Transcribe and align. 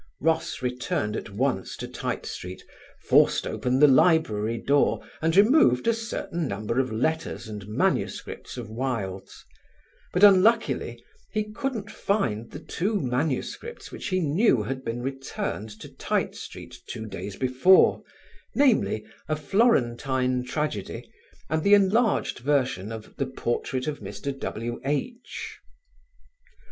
Ross 0.19 0.63
returned 0.63 1.15
at 1.15 1.29
once 1.29 1.77
to 1.77 1.87
Tite 1.87 2.25
Street, 2.25 2.63
forced 3.03 3.45
open 3.45 3.77
the 3.79 3.87
library 3.87 4.57
door 4.57 5.05
and 5.21 5.37
removed 5.37 5.87
a 5.87 5.93
certain 5.93 6.47
number 6.47 6.79
of 6.79 6.91
letters 6.91 7.47
and 7.47 7.67
manuscripts 7.67 8.57
of 8.57 8.67
Wilde's; 8.67 9.45
but 10.11 10.23
unluckily 10.23 11.05
he 11.31 11.43
couldn't 11.51 11.91
find 11.91 12.49
the 12.49 12.57
two 12.59 12.99
MSS. 12.99 13.91
which 13.91 14.07
he 14.07 14.19
knew 14.19 14.63
had 14.63 14.83
been 14.83 15.03
returned 15.03 15.69
to 15.79 15.87
Tite 15.87 16.33
Street 16.33 16.79
two 16.87 17.05
days 17.05 17.35
before, 17.35 18.01
namely, 18.55 19.05
"A 19.29 19.35
Florentine 19.35 20.43
Tragedy" 20.43 21.11
and 21.47 21.63
the 21.63 21.75
enlarged 21.75 22.39
version 22.39 22.91
of 22.91 23.15
"The 23.17 23.27
Portrait 23.27 23.85
of 23.85 23.99
Mr. 23.99 24.35
W.H." 24.39 25.59